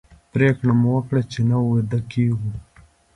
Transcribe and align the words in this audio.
پرېکړه 0.33 0.73
مو 0.81 0.89
وکړه 0.95 1.21
چې 1.31 1.39
نه 1.49 1.57
ویده 1.67 1.99
کېږو. 2.11 2.51